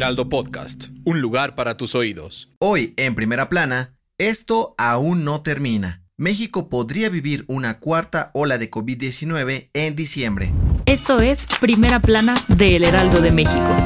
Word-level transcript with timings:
Heraldo 0.00 0.30
Podcast, 0.30 0.84
un 1.04 1.20
lugar 1.20 1.54
para 1.54 1.76
tus 1.76 1.94
oídos. 1.94 2.48
Hoy, 2.58 2.94
en 2.96 3.14
primera 3.14 3.50
plana, 3.50 3.98
esto 4.16 4.74
aún 4.78 5.24
no 5.24 5.42
termina. 5.42 6.06
México 6.16 6.70
podría 6.70 7.10
vivir 7.10 7.44
una 7.48 7.80
cuarta 7.80 8.30
ola 8.32 8.56
de 8.56 8.70
COVID-19 8.70 9.68
en 9.74 9.96
diciembre. 9.96 10.54
Esto 10.86 11.20
es 11.20 11.44
Primera 11.60 12.00
Plana 12.00 12.34
de 12.48 12.76
El 12.76 12.84
Heraldo 12.84 13.20
de 13.20 13.30
México. 13.30 13.76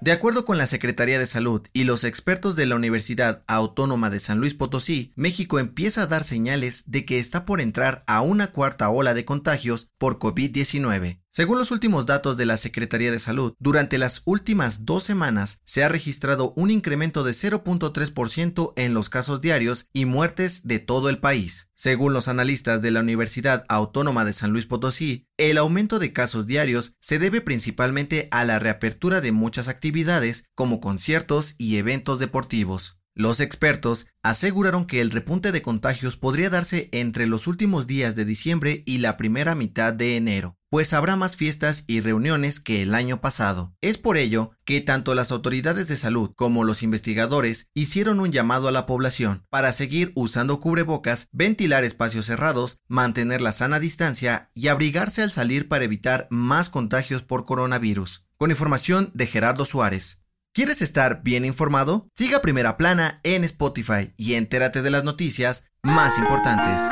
De 0.00 0.12
acuerdo 0.12 0.46
con 0.46 0.56
la 0.56 0.66
Secretaría 0.66 1.18
de 1.18 1.26
Salud 1.26 1.66
y 1.74 1.84
los 1.84 2.04
expertos 2.04 2.56
de 2.56 2.64
la 2.64 2.76
Universidad 2.76 3.42
Autónoma 3.46 4.08
de 4.08 4.20
San 4.20 4.38
Luis 4.38 4.54
Potosí, 4.54 5.12
México 5.16 5.58
empieza 5.58 6.02
a 6.02 6.06
dar 6.06 6.24
señales 6.24 6.84
de 6.86 7.04
que 7.04 7.18
está 7.18 7.44
por 7.44 7.60
entrar 7.60 8.04
a 8.06 8.22
una 8.22 8.52
cuarta 8.52 8.88
ola 8.88 9.12
de 9.12 9.26
contagios 9.26 9.90
por 9.98 10.18
COVID-19. 10.18 11.25
Según 11.36 11.58
los 11.58 11.70
últimos 11.70 12.06
datos 12.06 12.38
de 12.38 12.46
la 12.46 12.56
Secretaría 12.56 13.10
de 13.10 13.18
Salud, 13.18 13.52
durante 13.58 13.98
las 13.98 14.22
últimas 14.24 14.86
dos 14.86 15.02
semanas 15.02 15.60
se 15.66 15.84
ha 15.84 15.90
registrado 15.90 16.54
un 16.56 16.70
incremento 16.70 17.24
de 17.24 17.32
0.3% 17.32 18.72
en 18.76 18.94
los 18.94 19.10
casos 19.10 19.42
diarios 19.42 19.90
y 19.92 20.06
muertes 20.06 20.66
de 20.66 20.78
todo 20.78 21.10
el 21.10 21.18
país. 21.18 21.68
Según 21.74 22.14
los 22.14 22.28
analistas 22.28 22.80
de 22.80 22.90
la 22.90 23.00
Universidad 23.00 23.66
Autónoma 23.68 24.24
de 24.24 24.32
San 24.32 24.52
Luis 24.52 24.64
Potosí, 24.64 25.26
el 25.36 25.58
aumento 25.58 25.98
de 25.98 26.14
casos 26.14 26.46
diarios 26.46 26.94
se 27.02 27.18
debe 27.18 27.42
principalmente 27.42 28.28
a 28.30 28.46
la 28.46 28.58
reapertura 28.58 29.20
de 29.20 29.32
muchas 29.32 29.68
actividades 29.68 30.44
como 30.54 30.80
conciertos 30.80 31.54
y 31.58 31.76
eventos 31.76 32.18
deportivos. 32.18 32.96
Los 33.18 33.40
expertos 33.40 34.08
aseguraron 34.22 34.86
que 34.86 35.00
el 35.00 35.10
repunte 35.10 35.50
de 35.50 35.62
contagios 35.62 36.18
podría 36.18 36.50
darse 36.50 36.90
entre 36.92 37.26
los 37.26 37.46
últimos 37.46 37.86
días 37.86 38.14
de 38.14 38.26
diciembre 38.26 38.82
y 38.84 38.98
la 38.98 39.16
primera 39.16 39.54
mitad 39.54 39.94
de 39.94 40.16
enero, 40.16 40.58
pues 40.76 40.92
habrá 40.92 41.16
más 41.16 41.36
fiestas 41.36 41.84
y 41.86 42.02
reuniones 42.02 42.60
que 42.60 42.82
el 42.82 42.94
año 42.94 43.22
pasado. 43.22 43.74
Es 43.80 43.96
por 43.96 44.18
ello 44.18 44.50
que 44.66 44.82
tanto 44.82 45.14
las 45.14 45.32
autoridades 45.32 45.88
de 45.88 45.96
salud 45.96 46.32
como 46.36 46.64
los 46.64 46.82
investigadores 46.82 47.70
hicieron 47.72 48.20
un 48.20 48.30
llamado 48.30 48.68
a 48.68 48.72
la 48.72 48.84
población 48.84 49.46
para 49.48 49.72
seguir 49.72 50.12
usando 50.14 50.60
cubrebocas, 50.60 51.28
ventilar 51.32 51.82
espacios 51.82 52.26
cerrados, 52.26 52.82
mantener 52.88 53.40
la 53.40 53.52
sana 53.52 53.80
distancia 53.80 54.50
y 54.52 54.68
abrigarse 54.68 55.22
al 55.22 55.30
salir 55.30 55.66
para 55.66 55.86
evitar 55.86 56.28
más 56.28 56.68
contagios 56.68 57.22
por 57.22 57.46
coronavirus. 57.46 58.26
Con 58.36 58.50
información 58.50 59.10
de 59.14 59.26
Gerardo 59.26 59.64
Suárez. 59.64 60.24
¿Quieres 60.52 60.82
estar 60.82 61.22
bien 61.22 61.46
informado? 61.46 62.10
Siga 62.14 62.42
Primera 62.42 62.76
Plana 62.76 63.20
en 63.22 63.44
Spotify 63.44 64.12
y 64.18 64.34
entérate 64.34 64.82
de 64.82 64.90
las 64.90 65.04
noticias 65.04 65.68
más 65.82 66.18
importantes. 66.18 66.82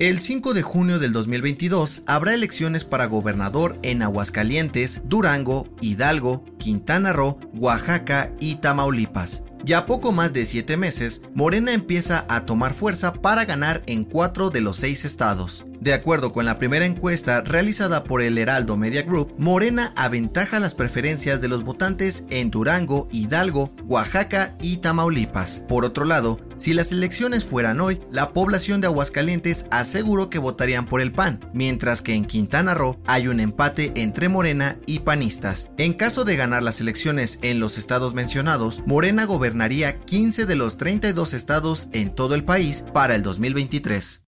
El 0.00 0.18
5 0.18 0.54
de 0.54 0.62
junio 0.62 0.98
del 0.98 1.12
2022 1.12 2.04
habrá 2.06 2.32
elecciones 2.32 2.86
para 2.86 3.04
gobernador 3.04 3.78
en 3.82 4.00
Aguascalientes, 4.00 5.02
Durango, 5.04 5.68
Hidalgo, 5.82 6.42
Quintana 6.58 7.12
Roo, 7.12 7.38
Oaxaca 7.52 8.32
y 8.40 8.54
Tamaulipas. 8.54 9.44
Ya 9.62 9.84
poco 9.84 10.10
más 10.10 10.32
de 10.32 10.46
siete 10.46 10.78
meses, 10.78 11.20
Morena 11.34 11.74
empieza 11.74 12.24
a 12.30 12.46
tomar 12.46 12.72
fuerza 12.72 13.12
para 13.12 13.44
ganar 13.44 13.82
en 13.86 14.04
cuatro 14.04 14.48
de 14.48 14.62
los 14.62 14.76
seis 14.76 15.04
estados. 15.04 15.66
De 15.82 15.92
acuerdo 15.92 16.32
con 16.32 16.46
la 16.46 16.56
primera 16.56 16.86
encuesta 16.86 17.42
realizada 17.42 18.04
por 18.04 18.22
el 18.22 18.38
Heraldo 18.38 18.78
Media 18.78 19.02
Group, 19.02 19.34
Morena 19.36 19.92
aventaja 19.96 20.60
las 20.60 20.74
preferencias 20.74 21.42
de 21.42 21.48
los 21.48 21.62
votantes 21.62 22.24
en 22.30 22.50
Durango, 22.50 23.06
Hidalgo, 23.12 23.74
Oaxaca 23.86 24.56
y 24.62 24.78
Tamaulipas. 24.78 25.64
Por 25.68 25.84
otro 25.84 26.06
lado, 26.06 26.40
si 26.60 26.74
las 26.74 26.92
elecciones 26.92 27.44
fueran 27.44 27.80
hoy, 27.80 28.00
la 28.12 28.34
población 28.34 28.80
de 28.80 28.86
Aguascalientes 28.86 29.64
aseguró 29.70 30.28
que 30.28 30.38
votarían 30.38 30.86
por 30.86 31.00
el 31.00 31.10
PAN, 31.10 31.40
mientras 31.54 32.02
que 32.02 32.14
en 32.14 32.26
Quintana 32.26 32.74
Roo 32.74 33.00
hay 33.06 33.28
un 33.28 33.40
empate 33.40 33.92
entre 33.96 34.28
Morena 34.28 34.78
y 34.86 35.00
panistas. 35.00 35.70
En 35.78 35.94
caso 35.94 36.24
de 36.24 36.36
ganar 36.36 36.62
las 36.62 36.80
elecciones 36.80 37.38
en 37.40 37.60
los 37.60 37.78
estados 37.78 38.12
mencionados, 38.12 38.82
Morena 38.86 39.24
gobernaría 39.24 39.98
15 40.00 40.44
de 40.44 40.56
los 40.56 40.76
32 40.76 41.32
estados 41.32 41.88
en 41.92 42.14
todo 42.14 42.34
el 42.34 42.44
país 42.44 42.84
para 42.92 43.14
el 43.14 43.22
2023. 43.22 44.29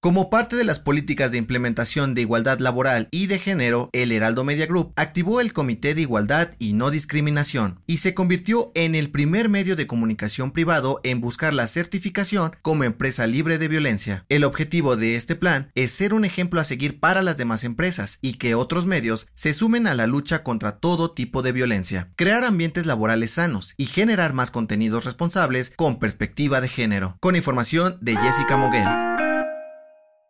Como 0.00 0.30
parte 0.30 0.54
de 0.54 0.62
las 0.62 0.78
políticas 0.78 1.32
de 1.32 1.38
implementación 1.38 2.14
de 2.14 2.20
igualdad 2.20 2.60
laboral 2.60 3.08
y 3.10 3.26
de 3.26 3.40
género, 3.40 3.90
el 3.92 4.12
Heraldo 4.12 4.44
Media 4.44 4.66
Group 4.66 4.92
activó 4.94 5.40
el 5.40 5.52
Comité 5.52 5.92
de 5.96 6.02
Igualdad 6.02 6.50
y 6.60 6.74
No 6.74 6.92
Discriminación 6.92 7.80
y 7.84 7.96
se 7.96 8.14
convirtió 8.14 8.70
en 8.76 8.94
el 8.94 9.10
primer 9.10 9.48
medio 9.48 9.74
de 9.74 9.88
comunicación 9.88 10.52
privado 10.52 11.00
en 11.02 11.20
buscar 11.20 11.52
la 11.52 11.66
certificación 11.66 12.52
como 12.62 12.84
empresa 12.84 13.26
libre 13.26 13.58
de 13.58 13.66
violencia. 13.66 14.24
El 14.28 14.44
objetivo 14.44 14.96
de 14.96 15.16
este 15.16 15.34
plan 15.34 15.72
es 15.74 15.90
ser 15.90 16.14
un 16.14 16.24
ejemplo 16.24 16.60
a 16.60 16.64
seguir 16.64 17.00
para 17.00 17.20
las 17.20 17.36
demás 17.36 17.64
empresas 17.64 18.20
y 18.22 18.34
que 18.34 18.54
otros 18.54 18.86
medios 18.86 19.26
se 19.34 19.52
sumen 19.52 19.88
a 19.88 19.94
la 19.94 20.06
lucha 20.06 20.44
contra 20.44 20.76
todo 20.78 21.10
tipo 21.10 21.42
de 21.42 21.50
violencia, 21.50 22.12
crear 22.14 22.44
ambientes 22.44 22.86
laborales 22.86 23.32
sanos 23.32 23.74
y 23.76 23.86
generar 23.86 24.32
más 24.32 24.52
contenidos 24.52 25.04
responsables 25.04 25.72
con 25.74 25.98
perspectiva 25.98 26.60
de 26.60 26.68
género. 26.68 27.16
Con 27.18 27.34
información 27.34 27.98
de 28.00 28.14
Jessica 28.16 28.56
Moguel. 28.56 29.27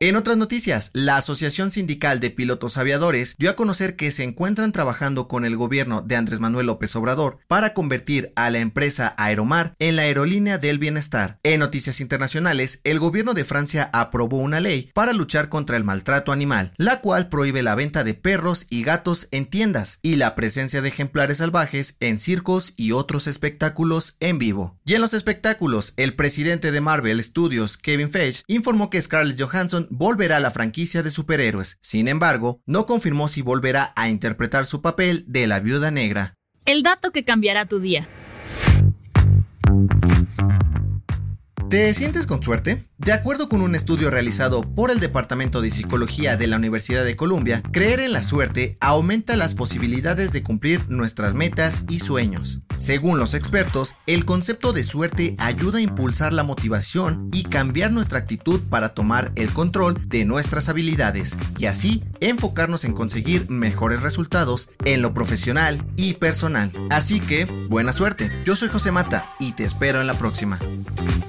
En 0.00 0.14
otras 0.14 0.36
noticias, 0.36 0.92
la 0.94 1.16
Asociación 1.16 1.72
Sindical 1.72 2.20
de 2.20 2.30
Pilotos 2.30 2.78
Aviadores 2.78 3.34
dio 3.36 3.50
a 3.50 3.56
conocer 3.56 3.96
que 3.96 4.12
se 4.12 4.22
encuentran 4.22 4.70
trabajando 4.70 5.26
con 5.26 5.44
el 5.44 5.56
gobierno 5.56 6.02
de 6.02 6.14
Andrés 6.14 6.38
Manuel 6.38 6.66
López 6.66 6.94
Obrador 6.94 7.40
para 7.48 7.74
convertir 7.74 8.32
a 8.36 8.48
la 8.50 8.60
empresa 8.60 9.16
Aeromar 9.18 9.74
en 9.80 9.96
la 9.96 10.02
aerolínea 10.02 10.56
del 10.56 10.78
bienestar. 10.78 11.40
En 11.42 11.58
noticias 11.58 12.00
internacionales, 12.00 12.80
el 12.84 13.00
gobierno 13.00 13.34
de 13.34 13.44
Francia 13.44 13.90
aprobó 13.92 14.36
una 14.36 14.60
ley 14.60 14.88
para 14.94 15.12
luchar 15.12 15.48
contra 15.48 15.76
el 15.76 15.82
maltrato 15.82 16.30
animal, 16.30 16.74
la 16.76 17.00
cual 17.00 17.28
prohíbe 17.28 17.64
la 17.64 17.74
venta 17.74 18.04
de 18.04 18.14
perros 18.14 18.68
y 18.70 18.84
gatos 18.84 19.26
en 19.32 19.46
tiendas 19.46 19.98
y 20.02 20.14
la 20.14 20.36
presencia 20.36 20.80
de 20.80 20.90
ejemplares 20.90 21.38
salvajes 21.38 21.96
en 21.98 22.20
circos 22.20 22.72
y 22.76 22.92
otros 22.92 23.26
espectáculos 23.26 24.16
en 24.20 24.38
vivo. 24.38 24.78
Y 24.84 24.94
en 24.94 25.00
los 25.00 25.12
espectáculos, 25.12 25.94
el 25.96 26.14
presidente 26.14 26.70
de 26.70 26.80
Marvel 26.80 27.20
Studios, 27.20 27.76
Kevin 27.76 28.10
Feige, 28.10 28.44
informó 28.46 28.90
que 28.90 29.02
Scarlett 29.02 29.42
Johansson 29.42 29.87
volverá 29.90 30.36
a 30.36 30.40
la 30.40 30.50
franquicia 30.50 31.02
de 31.02 31.10
superhéroes. 31.10 31.78
Sin 31.80 32.08
embargo, 32.08 32.62
no 32.66 32.86
confirmó 32.86 33.28
si 33.28 33.42
volverá 33.42 33.92
a 33.96 34.08
interpretar 34.08 34.66
su 34.66 34.82
papel 34.82 35.24
de 35.26 35.46
la 35.46 35.60
viuda 35.60 35.90
negra. 35.90 36.34
El 36.64 36.82
dato 36.82 37.12
que 37.12 37.24
cambiará 37.24 37.66
tu 37.66 37.80
día. 37.80 38.08
¿Te 41.68 41.92
sientes 41.92 42.26
con 42.26 42.42
suerte? 42.42 42.88
De 42.96 43.12
acuerdo 43.12 43.50
con 43.50 43.60
un 43.60 43.74
estudio 43.74 44.10
realizado 44.10 44.62
por 44.62 44.90
el 44.90 45.00
Departamento 45.00 45.60
de 45.60 45.70
Psicología 45.70 46.38
de 46.38 46.46
la 46.46 46.56
Universidad 46.56 47.04
de 47.04 47.14
Columbia, 47.14 47.62
creer 47.72 48.00
en 48.00 48.14
la 48.14 48.22
suerte 48.22 48.78
aumenta 48.80 49.36
las 49.36 49.54
posibilidades 49.54 50.32
de 50.32 50.42
cumplir 50.42 50.88
nuestras 50.88 51.34
metas 51.34 51.84
y 51.90 51.98
sueños. 51.98 52.62
Según 52.78 53.18
los 53.18 53.34
expertos, 53.34 53.96
el 54.06 54.24
concepto 54.24 54.72
de 54.72 54.82
suerte 54.82 55.36
ayuda 55.38 55.78
a 55.78 55.82
impulsar 55.82 56.32
la 56.32 56.42
motivación 56.42 57.28
y 57.34 57.42
cambiar 57.42 57.92
nuestra 57.92 58.18
actitud 58.18 58.60
para 58.70 58.94
tomar 58.94 59.32
el 59.34 59.52
control 59.52 60.08
de 60.08 60.24
nuestras 60.24 60.70
habilidades 60.70 61.38
y 61.58 61.66
así 61.66 62.02
enfocarnos 62.20 62.84
en 62.84 62.94
conseguir 62.94 63.50
mejores 63.50 64.00
resultados 64.00 64.70
en 64.86 65.02
lo 65.02 65.12
profesional 65.12 65.84
y 65.96 66.14
personal. 66.14 66.72
Así 66.88 67.20
que, 67.20 67.44
buena 67.68 67.92
suerte. 67.92 68.32
Yo 68.46 68.56
soy 68.56 68.70
José 68.70 68.90
Mata 68.90 69.26
y 69.38 69.52
te 69.52 69.64
espero 69.64 70.00
en 70.00 70.06
la 70.06 70.16
próxima. 70.16 70.58